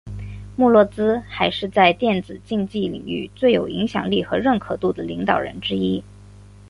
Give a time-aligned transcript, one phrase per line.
[0.55, 6.03] 穆洛兹还是在电子竞技领域最有影响力和认可度的领导人之一。